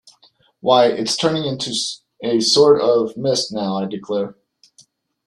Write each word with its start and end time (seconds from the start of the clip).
Why, 0.61 0.87
it’s 0.87 1.15
turning 1.15 1.45
into 1.45 1.75
a 2.23 2.39
sort 2.39 2.81
of 2.81 3.15
mist 3.15 3.51
now, 3.53 3.77
I 3.77 3.85
declare! 3.85 4.35